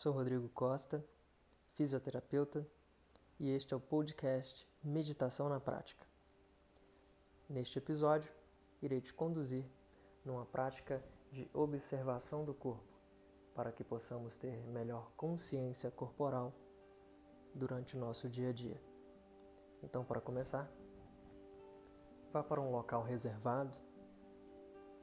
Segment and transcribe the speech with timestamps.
[0.00, 1.04] Sou Rodrigo Costa,
[1.74, 2.66] fisioterapeuta,
[3.38, 6.06] e este é o podcast Meditação na Prática.
[7.46, 8.32] Neste episódio,
[8.80, 9.62] irei te conduzir
[10.24, 12.98] numa prática de observação do corpo,
[13.54, 16.54] para que possamos ter melhor consciência corporal
[17.54, 18.80] durante o nosso dia a dia.
[19.82, 20.66] Então, para começar,
[22.32, 23.74] vá para um local reservado,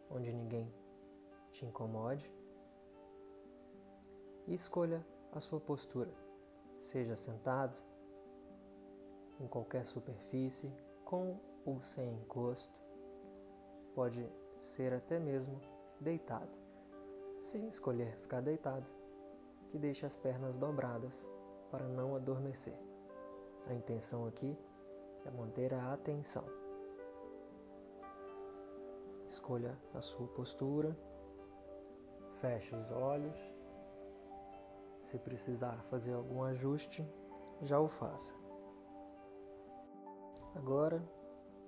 [0.09, 0.73] onde ninguém
[1.51, 2.35] te incomode
[4.47, 6.11] e escolha a sua postura.
[6.79, 7.77] Seja sentado,
[9.39, 10.71] em qualquer superfície,
[11.03, 12.81] com ou sem encosto.
[13.93, 15.59] Pode ser até mesmo
[15.99, 16.49] deitado.
[17.41, 18.85] Se escolher ficar deitado,
[19.69, 21.29] que deixe as pernas dobradas
[21.69, 22.77] para não adormecer.
[23.67, 24.57] A intenção aqui
[25.25, 26.45] é manter a atenção.
[29.27, 30.97] Escolha a sua postura,
[32.39, 33.37] feche os olhos
[35.07, 37.07] se precisar fazer algum ajuste,
[37.61, 38.33] já o faça.
[40.53, 41.01] Agora,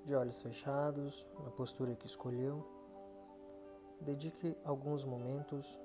[0.06, 2.66] de olhos fechados, na postura que escolheu,
[4.02, 5.80] dedique alguns momentos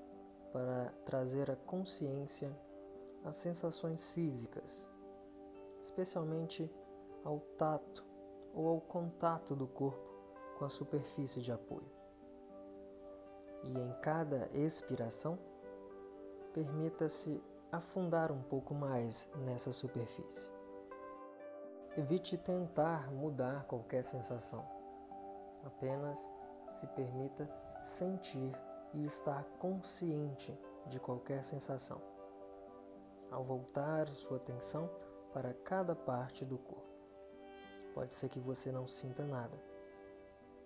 [0.52, 2.50] para trazer a consciência
[3.25, 4.84] às sensações físicas,
[5.84, 6.69] especialmente
[7.25, 8.05] ao tato
[8.52, 10.12] ou ao contato do corpo
[10.58, 11.91] com a superfície de apoio.
[13.62, 15.38] E em cada expiração,
[16.55, 20.50] permita-se afundar um pouco mais nessa superfície.
[21.97, 24.64] Evite tentar mudar qualquer sensação.
[25.64, 26.19] Apenas
[26.70, 27.50] se permita
[27.82, 28.52] sentir
[28.94, 32.00] e estar consciente de qualquer sensação.
[33.30, 34.88] Ao voltar sua atenção
[35.32, 36.94] para cada parte do corpo.
[37.92, 39.56] Pode ser que você não sinta nada.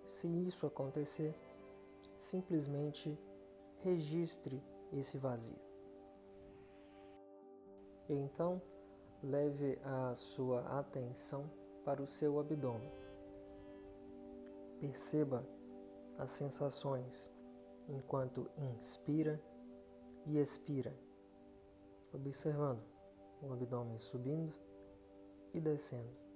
[0.05, 1.35] Se isso acontecer,
[2.17, 3.17] simplesmente
[3.81, 5.68] registre esse vazio.
[8.09, 8.59] Então,
[9.23, 11.49] leve a sua atenção
[11.85, 12.91] para o seu abdômen.
[14.79, 15.45] Perceba
[16.17, 17.31] as sensações
[17.87, 19.39] enquanto inspira
[20.25, 20.93] e expira,
[22.13, 22.81] observando
[23.41, 24.53] o abdômen subindo
[25.53, 26.28] e descendo.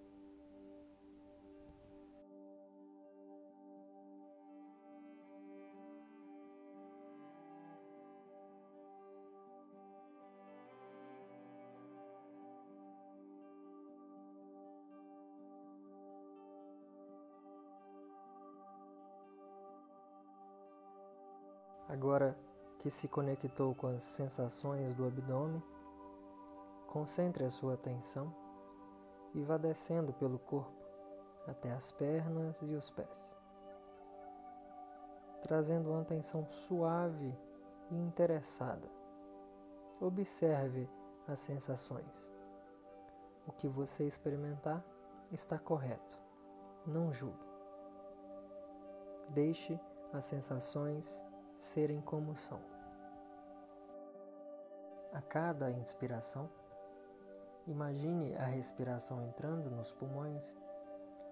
[21.94, 22.36] Agora
[22.80, 25.62] que se conectou com as sensações do abdômen,
[26.88, 28.34] concentre a sua atenção
[29.36, 30.74] e vá descendo pelo corpo
[31.46, 33.38] até as pernas e os pés,
[35.44, 37.38] trazendo uma atenção suave
[37.92, 38.90] e interessada.
[40.02, 40.90] Observe
[41.28, 42.34] as sensações.
[43.46, 44.84] O que você experimentar
[45.32, 46.18] está correto.
[46.88, 47.48] Não julgue.
[49.30, 49.80] Deixe
[50.12, 51.24] as sensações
[51.63, 52.59] serem como são.
[55.13, 56.50] A cada inspiração,
[57.66, 60.59] imagine a respiração entrando nos pulmões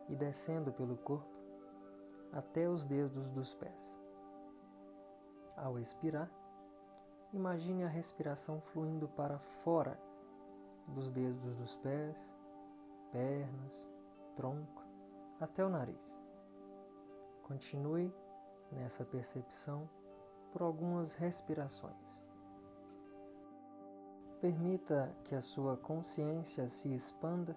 [0.08, 1.30] e descendo pelo corpo
[2.32, 4.02] até os dedos dos pés.
[5.58, 6.32] Ao expirar,
[7.34, 10.00] imagine a respiração fluindo para fora
[10.88, 12.34] dos dedos dos pés,
[13.12, 13.90] pernas,
[14.38, 14.82] tronco,
[15.42, 16.18] até o nariz.
[17.44, 18.14] Continue
[18.72, 19.90] nessa percepção
[20.52, 21.96] por algumas respirações.
[24.40, 27.56] Permita que a sua consciência se expanda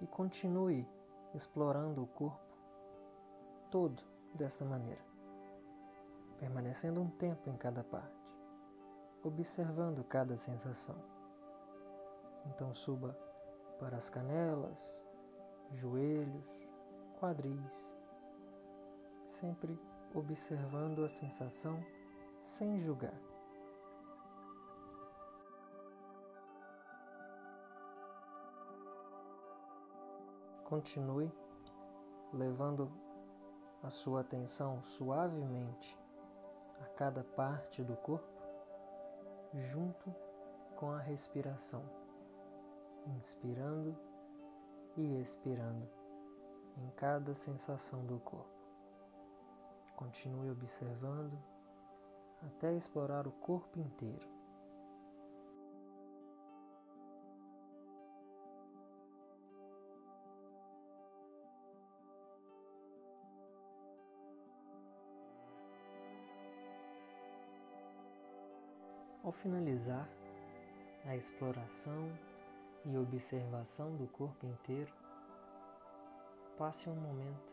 [0.00, 0.86] e continue
[1.34, 2.56] explorando o corpo
[3.70, 4.02] todo
[4.34, 5.04] dessa maneira,
[6.38, 8.30] permanecendo um tempo em cada parte,
[9.22, 10.96] observando cada sensação.
[12.46, 13.16] Então suba
[13.78, 14.80] para as canelas,
[15.72, 16.68] joelhos,
[17.18, 17.90] quadris,
[19.28, 19.78] sempre
[20.14, 21.84] observando a sensação
[22.42, 23.18] sem julgar.
[30.64, 31.30] Continue
[32.32, 32.90] levando
[33.82, 35.98] a sua atenção suavemente
[36.80, 38.42] a cada parte do corpo,
[39.54, 40.14] junto
[40.76, 41.82] com a respiração,
[43.18, 43.96] inspirando
[44.96, 45.88] e expirando
[46.78, 48.61] em cada sensação do corpo.
[50.02, 51.38] Continue observando
[52.44, 54.28] até explorar o corpo inteiro.
[69.22, 70.08] Ao finalizar
[71.06, 72.10] a exploração
[72.84, 74.92] e observação do corpo inteiro,
[76.58, 77.51] passe um momento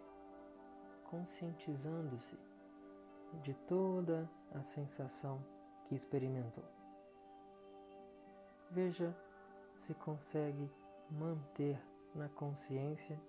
[1.09, 2.37] conscientizando-se
[3.41, 5.43] de toda a sensação
[5.85, 6.63] que experimentou.
[8.69, 9.15] Veja
[9.75, 10.71] se consegue
[11.09, 11.81] manter
[12.13, 13.19] na consciência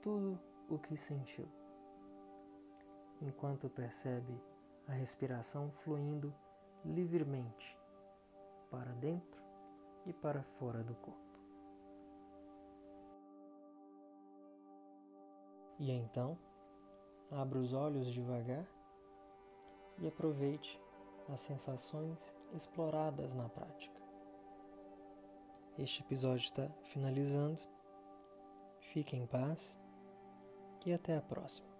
[0.00, 0.38] tudo
[0.68, 1.48] o que sentiu,
[3.20, 4.40] enquanto percebe
[4.86, 6.32] a respiração fluindo
[6.84, 7.76] livremente
[8.70, 9.42] para dentro
[10.06, 11.26] e para fora do corpo.
[15.80, 16.38] E então,
[17.30, 18.66] abra os olhos devagar
[19.98, 20.80] e aproveite
[21.28, 22.18] as sensações
[22.54, 24.00] exploradas na prática.
[25.78, 27.60] Este episódio está finalizando.
[28.92, 29.78] Fique em paz
[30.86, 31.75] e até a próxima.